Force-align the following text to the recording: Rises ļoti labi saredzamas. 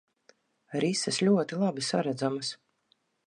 Rises 0.83 1.19
ļoti 1.27 1.61
labi 1.65 1.85
saredzamas. 1.91 2.53